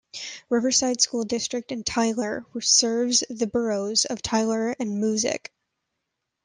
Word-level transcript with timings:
Riverside 0.49 0.99
School 0.99 1.25
District 1.25 1.71
in 1.71 1.83
Taylor 1.83 2.43
serves 2.59 3.23
the 3.29 3.45
boroughs 3.45 4.05
of 4.05 4.23
Taylor 4.23 4.75
and 4.79 4.97
Moosic. 4.99 5.51